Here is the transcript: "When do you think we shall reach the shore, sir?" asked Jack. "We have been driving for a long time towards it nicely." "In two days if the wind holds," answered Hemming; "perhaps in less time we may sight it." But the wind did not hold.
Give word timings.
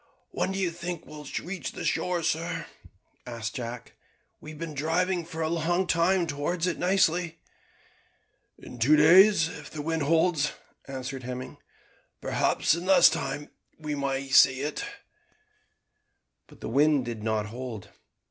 "When 0.31 0.51
do 0.51 0.57
you 0.57 0.71
think 0.71 1.05
we 1.05 1.23
shall 1.25 1.45
reach 1.45 1.73
the 1.73 1.85
shore, 1.85 2.23
sir?" 2.23 2.65
asked 3.27 3.53
Jack. 3.53 3.93
"We 4.39 4.49
have 4.49 4.57
been 4.59 4.73
driving 4.73 5.25
for 5.25 5.43
a 5.43 5.47
long 5.47 5.85
time 5.85 6.25
towards 6.25 6.65
it 6.65 6.79
nicely." 6.79 7.37
"In 8.57 8.79
two 8.79 8.95
days 8.95 9.47
if 9.47 9.69
the 9.69 9.83
wind 9.83 10.01
holds," 10.01 10.53
answered 10.87 11.21
Hemming; 11.21 11.57
"perhaps 12.19 12.73
in 12.73 12.87
less 12.87 13.09
time 13.09 13.51
we 13.77 13.93
may 13.93 14.27
sight 14.29 14.57
it." 14.57 14.85
But 16.47 16.61
the 16.61 16.67
wind 16.69 17.05
did 17.05 17.21
not 17.21 17.45
hold. 17.45 17.89